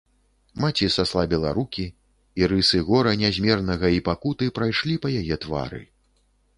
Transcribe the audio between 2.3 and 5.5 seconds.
і рысы гора нязмернага і пакуты прайшлі па яе